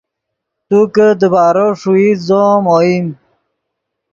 [0.67, 3.05] تو کہ دیبارو ݰوئیت زو ام اوئیم